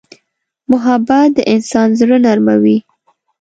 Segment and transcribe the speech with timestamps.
[0.71, 2.77] محبت د انسان زړه نرموي.